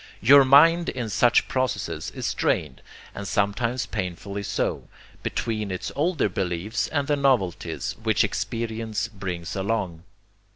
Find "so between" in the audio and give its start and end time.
4.41-5.69